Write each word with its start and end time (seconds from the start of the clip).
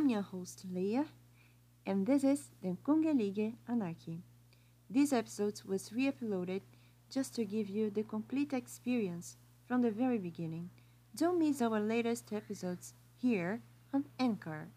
I'm 0.00 0.08
your 0.08 0.22
host 0.22 0.64
Leah, 0.72 1.04
and 1.84 2.06
this 2.06 2.24
is 2.24 2.52
the 2.62 2.74
Kungelige 2.86 3.52
Anarchy. 3.68 4.22
This 4.88 5.12
episode 5.12 5.60
was 5.68 5.92
re 5.92 6.10
uploaded 6.10 6.62
just 7.10 7.34
to 7.34 7.44
give 7.44 7.68
you 7.68 7.90
the 7.90 8.02
complete 8.04 8.54
experience 8.54 9.36
from 9.68 9.82
the 9.82 9.90
very 9.90 10.16
beginning. 10.16 10.70
Don't 11.14 11.38
miss 11.38 11.60
our 11.60 11.78
latest 11.78 12.32
episodes 12.32 12.94
here 13.20 13.60
on 13.92 14.06
Anchor. 14.18 14.68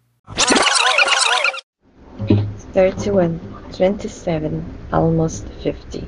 31, 2.73 3.39
27, 3.71 4.75
almost 4.91 5.47
50. 5.63 6.05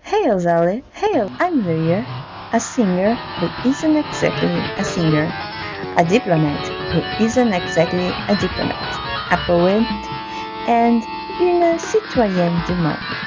Hey 0.00 0.24
Ozale, 0.24 0.82
hey, 0.94 1.28
I'm 1.38 1.66
Leah, 1.66 2.06
a 2.54 2.60
singer 2.60 3.14
who 3.14 3.68
isn't 3.68 3.94
exactly 3.94 4.48
a 4.78 4.84
singer, 4.86 5.30
a 5.98 6.04
diplomat 6.08 6.69
who 6.92 7.02
isn't 7.24 7.52
exactly 7.52 8.12
a 8.28 8.36
diplomat, 8.36 9.00
a 9.30 9.38
poet, 9.46 9.82
and 10.66 11.02
une 11.40 11.78
citoyenne 11.78 12.62
du 12.66 12.74
monde. 12.76 13.20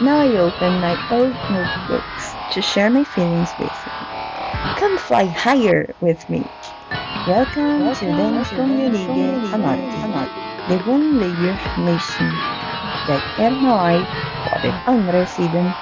Now 0.00 0.20
I 0.20 0.36
open 0.38 0.80
my 0.80 0.96
old 1.10 1.36
notebooks 1.50 2.36
to 2.50 2.62
share 2.62 2.90
my 2.90 3.04
feelings 3.04 3.54
with 3.58 3.76
you. 3.86 3.92
Come 4.76 4.98
fly 4.98 5.26
higher 5.26 5.94
with 6.00 6.28
me. 6.28 6.44
Welcome, 7.26 7.94
to 7.94 8.06
Den 8.06 8.44
Kungelige 8.44 9.52
Anarchy, 9.54 10.30
the 10.68 10.78
one 10.90 11.18
layer 11.20 11.56
nation 11.76 12.30
där 13.06 13.20
er 13.38 13.50
har 13.64 14.06
på 14.44 14.58
den 14.62 14.80
andra 14.86 15.26
sidan 15.26 15.74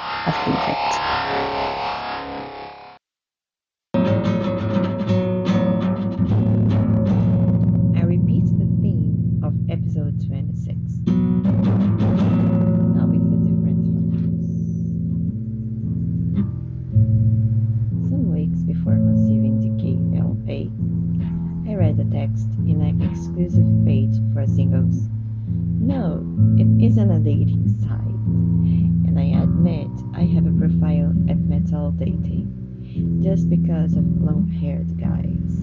at 31.88 31.98
Dating 31.98 33.20
just 33.22 33.50
because 33.50 33.94
of 33.94 34.04
long 34.22 34.48
haired 34.48 34.98
guys. 34.98 35.60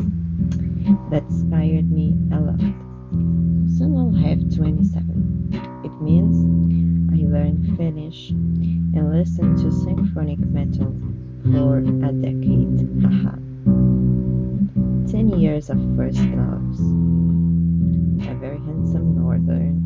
That 1.09 1.23
inspired 1.23 1.89
me 1.91 2.15
a 2.33 2.39
lot. 2.39 2.59
Soon 3.77 3.97
I'll 3.97 4.11
have 4.11 4.55
27. 4.55 5.81
It 5.83 6.01
means 6.01 6.35
I 7.11 7.25
learned 7.25 7.77
Finnish 7.77 8.29
and 8.29 9.11
listened 9.11 9.57
to 9.59 9.71
symphonic 9.71 10.39
metal 10.39 10.93
for 11.53 11.77
a 11.79 12.11
decade. 12.11 12.89
Haha. 13.01 13.35
10 15.11 15.39
years 15.39 15.69
of 15.69 15.77
first 15.95 16.21
loves. 16.21 16.79
A 18.27 18.35
very 18.35 18.59
handsome 18.59 19.15
northern 19.15 19.81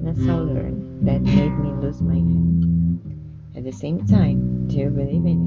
and 0.00 0.08
a 0.08 0.14
southern 0.24 1.04
that 1.04 1.20
made 1.22 1.58
me 1.58 1.70
lose 1.80 2.00
my 2.00 2.14
head. 2.14 2.91
At 3.62 3.66
the 3.66 3.78
same 3.78 4.04
time, 4.08 4.66
do 4.66 4.76
you 4.76 4.90
believe 4.90 5.24
in 5.24 5.38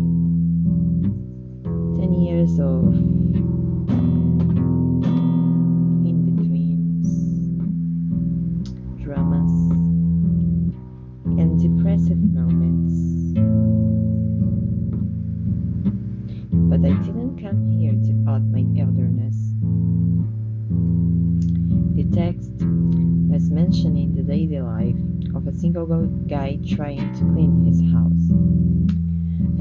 it? 1.03 1.99
10 1.99 2.13
years 2.13 2.57
of 2.61 3.14
of 25.45 25.53
a 25.53 25.57
single 25.57 25.85
guy 26.27 26.57
trying 26.67 27.13
to 27.13 27.19
clean 27.19 27.65
his 27.65 27.79
house. 27.93 28.31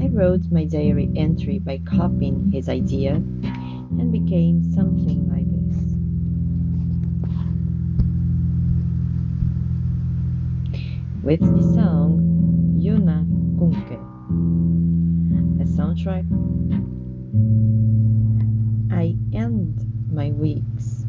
I 0.01 0.07
wrote 0.09 0.51
my 0.51 0.65
diary 0.65 1.11
entry 1.15 1.59
by 1.59 1.79
copying 1.85 2.51
his 2.51 2.69
idea 2.69 3.13
and 3.13 4.11
became 4.11 4.73
something 4.73 5.29
like 5.29 5.45
this. 5.47 5.77
With 11.23 11.41
the 11.41 11.73
song 11.73 12.79
Yuna 12.79 13.25
Kunke, 13.57 13.99
a 15.61 15.65
soundtrack, 15.65 16.25
I 18.91 19.15
end 19.35 20.11
my 20.11 20.31
weeks 20.31 21.05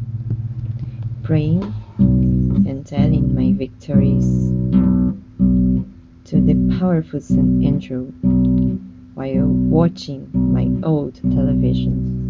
praying 1.22 1.65
telling 2.86 3.34
my 3.34 3.52
victories 3.52 4.52
to 6.24 6.40
the 6.40 6.78
powerful 6.78 7.20
St. 7.20 7.64
Andrew 7.64 8.12
while 9.14 9.46
watching 9.46 10.30
my 10.32 10.68
old 10.86 11.16
television. 11.16 12.22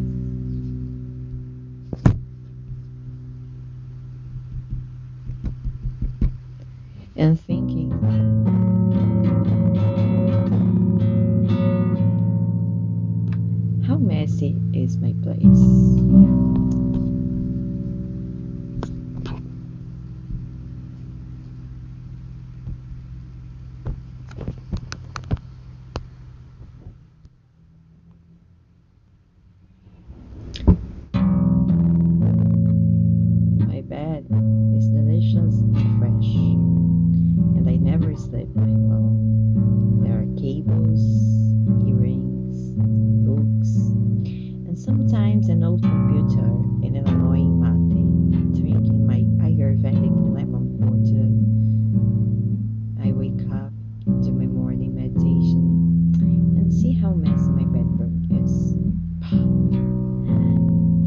And 7.16 7.38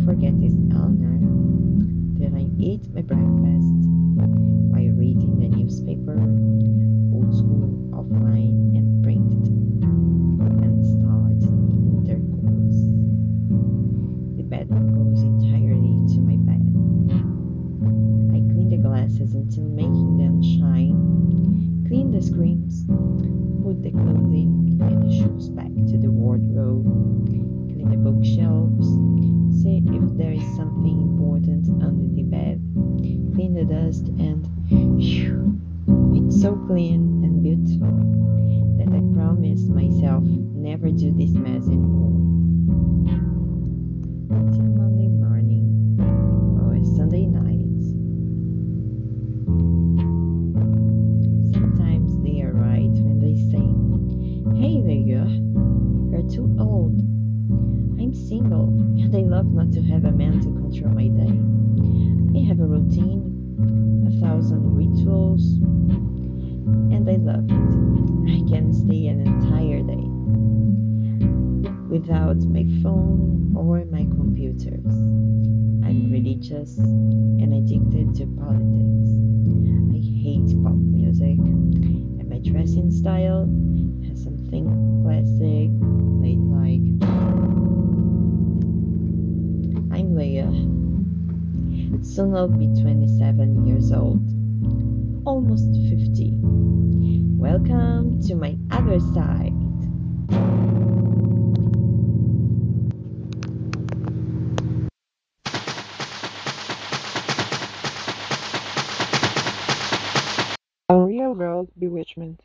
Forget 0.09 0.41
this 0.41 0.57
Eleanor. 0.73 1.21
Then 2.17 2.33
I 2.33 2.49
eat 2.59 2.81
my 2.95 3.03
breakfast 3.03 3.69
while 4.17 4.89
reading 4.97 5.37
the 5.37 5.49
newspaper, 5.49 6.17
and 34.19 34.45
phew, 34.67 35.59
it's 36.15 36.41
so 36.41 36.55
clean 36.67 37.23
and 37.23 37.41
beautiful 37.41 37.95
that 38.77 38.89
I 38.95 39.01
promise 39.15 39.61
myself 39.67 40.23
never 40.23 40.89
do 40.89 41.11
this 41.11 41.31
mess 41.31 41.65
anymore. 41.67 42.19
Until 44.29 44.63
Monday 44.63 45.07
morning 45.07 45.97
or 46.61 46.75
Sunday 46.95 47.25
night. 47.25 47.81
Sometimes 51.53 52.21
they 52.23 52.41
are 52.41 52.53
right 52.53 52.91
when 52.91 53.19
they 53.19 53.35
say, 53.51 53.65
Hey 54.59 54.81
Leah, 54.83 55.27
you're 56.11 56.29
too 56.29 56.55
old. 56.59 56.99
I'm 57.99 58.13
single 58.13 58.67
and 58.99 59.15
I 59.15 59.19
love 59.21 59.47
not 59.47 59.71
to 59.73 59.81
have 59.83 60.05
a 60.05 60.11
man 60.11 60.39
to 60.41 60.47
control 60.47 60.91
my 60.93 61.07
day. 61.07 61.39
I 62.39 62.43
have 62.47 62.59
a 62.59 62.65
routine, 62.65 63.23
I 68.29 68.41
can 68.47 68.71
stay 68.71 69.07
an 69.07 69.21
entire 69.21 69.81
day 69.81 70.05
without 71.89 72.37
my 72.37 72.63
phone 72.83 73.53
or 73.57 73.83
my 73.85 74.05
computers. 74.05 74.85
I'm 75.83 76.11
religious 76.11 76.77
and 76.77 77.53
addicted 77.53 78.13
to 78.15 78.27
politics. 78.37 79.09
I 79.89 79.99
hate 80.21 80.53
pop 80.63 80.75
music, 80.75 81.39
and 81.39 82.29
my 82.29 82.37
dressing 82.37 82.91
style 82.91 83.49
has 84.07 84.23
something 84.23 85.01
classic, 85.03 85.71
ladylike. 86.21 86.85
I'm 89.91 90.15
Leah. 90.15 90.51
Soon 92.05 92.35
I'll 92.35 92.47
be 92.47 92.67
27 92.79 93.65
years 93.65 93.91
old, 93.91 94.21
almost 95.25 95.71
50. 95.73 96.31
Welcome 97.37 98.21
to 98.27 98.35
my 98.35 98.57
other 98.71 98.99
side. 98.99 99.53
A 110.89 110.97
real 110.97 111.33
World 111.33 111.69
Bewitchment. 111.77 112.41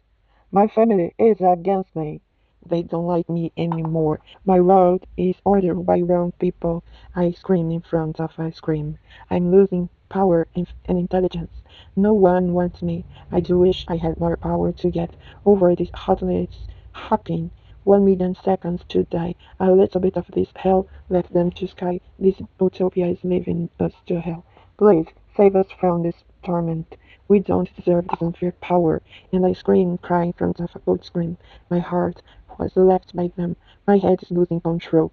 My 0.50 0.67
family 0.67 1.15
is 1.19 1.41
against 1.41 1.94
me. 1.97 2.21
They 2.66 2.82
don't 2.82 3.06
like 3.06 3.28
me 3.28 3.52
anymore. 3.56 4.20
My 4.44 4.61
world 4.61 5.06
is 5.16 5.37
ordered 5.44 5.82
by 5.84 6.00
wrong 6.00 6.32
people. 6.38 6.82
I 7.14 7.32
scream 7.32 7.70
in 7.70 7.82
front 7.82 8.20
of 8.20 8.38
ice 8.38 8.61
cream. 8.61 8.99
I'm 9.31 9.50
losing 9.50 9.88
power 10.08 10.46
and 10.55 10.66
intelligence. 10.87 11.62
No 11.96 12.14
one 12.14 12.55
wants 12.55 12.82
me. 12.82 13.05
I 13.32 13.40
do 13.40 13.58
wish 13.58 13.84
I 13.88 13.96
had 13.96 14.20
more 14.20 14.37
power 14.37 14.70
to 14.72 14.90
get 14.90 15.11
over 15.44 15.75
this 15.75 15.90
heartless 15.93 16.69
hopping. 16.93 17.50
One 17.84 18.05
million 18.05 18.34
seconds 18.34 18.84
to 18.88 19.05
die. 19.05 19.34
A 19.61 19.70
little 19.72 20.00
bit 20.00 20.16
of 20.16 20.26
this 20.28 20.49
hell 20.56 20.87
left 21.11 21.32
them 21.32 21.50
to 21.50 21.66
sky. 21.66 22.00
This 22.19 22.40
utopia 22.61 23.08
is 23.08 23.25
leaving 23.25 23.69
us 23.78 23.93
to 24.06 24.20
hell. 24.20 24.44
Please 24.78 25.06
save 25.37 25.56
us 25.56 25.66
from 25.78 26.02
this 26.02 26.25
torment. 26.43 26.96
We 27.26 27.40
don't 27.40 27.75
deserve 27.76 28.06
this 28.08 28.22
unfair 28.22 28.52
power. 28.52 29.02
And 29.32 29.44
I 29.44 29.52
scream 29.52 29.90
and 29.90 30.02
cry 30.02 30.25
in 30.25 30.32
front 30.32 30.61
of 30.61 30.70
a 30.76 31.05
scream. 31.05 31.38
My 31.70 31.78
heart 31.78 32.22
was 32.59 32.77
left 32.77 33.15
by 33.15 33.31
them. 33.37 33.56
My 33.87 33.99
head 33.99 34.23
is 34.23 34.31
losing 34.31 34.61
control. 34.61 35.12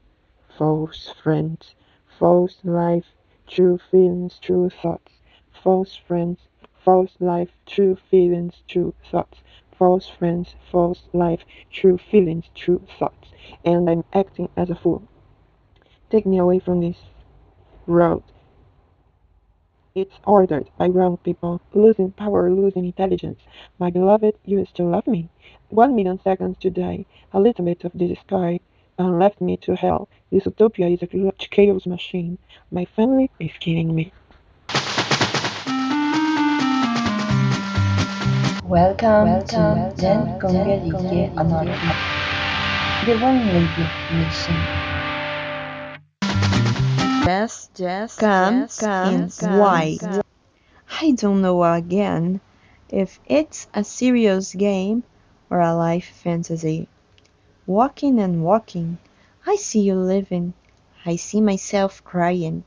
False 0.58 1.14
friends, 1.24 1.76
false 2.20 2.58
life, 2.64 3.06
true 3.48 3.80
feelings, 3.90 4.40
true 4.40 4.70
thoughts. 4.70 5.14
False 5.64 5.96
friends, 5.96 6.40
false 6.84 7.16
life, 7.20 7.50
true 7.66 7.96
feelings, 8.10 8.64
true 8.68 8.94
thoughts. 9.10 9.40
False 9.78 10.08
friends, 10.08 10.56
false 10.72 11.04
life, 11.14 11.42
true 11.72 11.98
feelings, 11.98 12.46
true 12.54 12.82
thoughts. 13.00 13.30
And 13.66 13.90
I'm 13.90 14.04
acting 14.14 14.50
as 14.56 14.70
a 14.70 14.76
fool. 14.76 15.04
Take 16.10 16.26
me 16.26 16.38
away 16.38 16.60
from 16.60 16.82
this 16.82 16.98
road. 17.88 18.24
It's 19.94 20.20
ordered 20.26 20.70
by 20.78 20.88
wrong 20.88 21.18
people, 21.18 21.60
losing 21.74 22.12
power, 22.12 22.50
losing 22.50 22.86
intelligence. 22.86 23.42
My 23.78 23.90
beloved, 23.90 24.36
you 24.46 24.64
still 24.66 24.88
love 24.88 25.06
me. 25.06 25.30
One 25.72 25.96
million 25.96 26.20
seconds 26.22 26.58
to 26.60 26.70
die. 26.70 27.06
A 27.32 27.40
little 27.40 27.64
bit 27.64 27.86
of 27.86 27.94
this 27.96 28.20
sky 28.20 28.60
and 29.00 29.20
left 29.20 29.40
me 29.40 29.56
to 29.64 29.74
hell. 29.74 30.10
This 30.30 30.46
utopia 30.46 30.88
is 30.88 31.02
a 31.02 31.08
chaos 31.08 31.86
machine. 31.86 32.38
My 32.72 32.84
family 32.84 33.32
is 33.40 33.52
killing 33.58 33.96
me. 33.96 34.12
Welcome, 38.66 39.48
to 39.48 39.94
Den 39.96 40.38
Kongelige 40.42 41.32
Anarchy. 41.40 41.92
The 43.06 43.18
One 43.24 43.40
Lady 43.48 43.88
Nation. 44.12 44.58
Jazz, 47.24 47.70
jazz, 47.74 48.18
comes 48.18 48.78
jazz, 48.78 49.42
in 49.42 49.58
white. 49.58 50.04
I 51.00 51.12
don't 51.12 51.42
know 51.42 51.64
again 51.64 52.42
if 52.90 53.22
it's 53.26 53.70
a 53.74 53.86
serious 53.86 54.54
game 54.54 55.04
or 55.52 55.60
a 55.60 55.76
life 55.76 56.08
fantasy. 56.24 56.88
Walking 57.68 58.20
and 58.20 58.44
walking, 58.44 58.98
I 59.46 59.58
see 59.58 59.82
you 59.82 59.96
living. 59.96 60.54
I 61.06 61.18
see 61.18 61.42
myself 61.42 62.04
crying. 62.04 62.64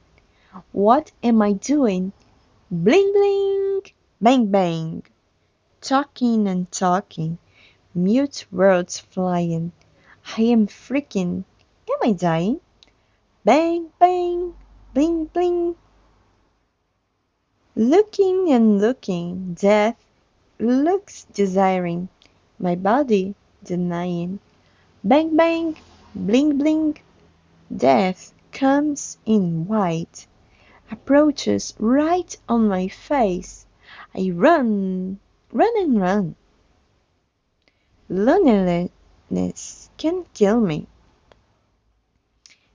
What 0.70 1.10
am 1.22 1.42
I 1.42 1.54
doing? 1.54 2.12
Bling 2.70 3.12
bling, 3.12 3.82
bang 4.20 4.46
bang. 4.46 5.02
Talking 5.80 6.46
and 6.46 6.70
talking, 6.70 7.38
mute 7.94 8.46
words 8.52 8.98
flying. 8.98 9.72
I 10.36 10.42
am 10.42 10.66
freaking. 10.66 11.44
Am 11.90 11.98
I 12.02 12.12
dying? 12.12 12.60
Bang 13.44 13.90
bang, 13.98 14.54
bling 14.92 15.24
bling. 15.26 15.76
Looking 17.76 18.52
and 18.52 18.80
looking, 18.80 19.54
death 19.54 19.96
looks 20.60 21.26
desiring, 21.32 22.08
my 22.58 22.74
body 22.74 23.34
denying. 23.62 24.38
Bang 25.02 25.36
bang, 25.36 25.76
bling 26.14 26.58
bling. 26.58 26.98
Death 27.74 28.32
comes 28.52 29.18
in 29.26 29.66
white, 29.66 30.26
approaches 30.90 31.74
right 31.78 32.36
on 32.48 32.68
my 32.68 32.88
face. 32.88 33.66
I 34.14 34.30
run, 34.32 35.18
run 35.52 35.72
and 35.78 36.00
run. 36.00 36.36
Loneliness 38.08 39.90
can 39.96 40.24
kill 40.34 40.60
me. 40.60 40.86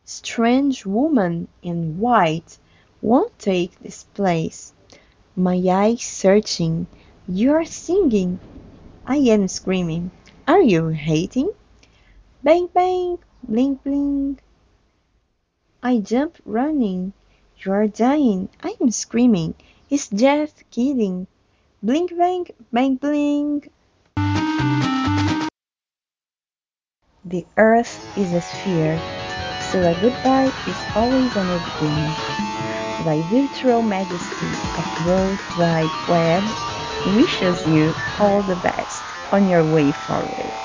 Strange 0.03 0.85
woman 0.85 1.47
in 1.61 1.99
white 1.99 2.57
won't 3.01 3.37
take 3.37 3.79
this 3.79 4.03
place. 4.15 4.73
My 5.35 5.61
eyes 5.69 6.01
searching, 6.01 6.87
you're 7.27 7.63
singing. 7.63 8.39
I 9.09 9.17
am 9.33 9.47
screaming. 9.47 10.11
Are 10.47 10.61
you 10.61 10.89
hating? 10.89 11.49
Bang 12.43 12.69
bang, 12.71 13.17
bling 13.41 13.81
bling. 13.83 14.37
I 15.81 15.97
jump 15.97 16.37
running. 16.45 17.13
You're 17.57 17.87
dying. 17.87 18.49
I'm 18.61 18.91
screaming. 18.91 19.55
Is 19.89 20.09
death 20.09 20.61
kidding? 20.69 21.25
Blink 21.81 22.15
bang, 22.15 22.45
bang 22.71 22.97
bling. 22.97 23.67
The 27.25 27.47
earth 27.57 28.15
is 28.15 28.31
a 28.31 28.41
sphere, 28.41 29.01
so 29.71 29.79
a 29.79 29.99
goodbye 30.05 30.53
is 30.69 30.85
always 30.95 31.35
a 31.35 31.43
new 31.43 31.57
beginning. 31.57 32.13
Thy 33.05 33.23
virtual 33.25 33.81
majesty 33.81 34.53
of 34.77 35.07
World 35.07 35.39
Wide 35.57 35.97
Web 36.07 36.78
wishes 37.03 37.65
you 37.65 37.95
all 38.17 38.43
the 38.43 38.55
best 38.55 39.15
on 39.31 39.47
your 39.47 39.65
way 39.65 39.91
forward. 39.91 40.57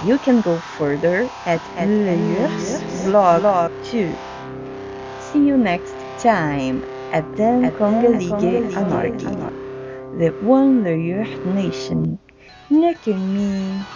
You 0.00 0.18
can 0.18 0.40
go 0.40 0.60
further 0.60 1.32
at 1.44 1.68
Leyer's 1.76 2.84
blog 2.90 3.72
too. 3.80 4.18
See 5.16 5.40
you 5.40 5.56
next 5.56 6.04
time 6.16 6.84
at 7.10 7.34
Den 7.34 7.70
Kongelige 7.70 8.64
Anarchy, 8.74 9.50
the 10.12 10.34
One 10.38 10.82
Leyer 10.82 11.26
Nation. 11.44 12.20
Look 12.70 13.06
at 13.08 13.18
me. 13.20 13.86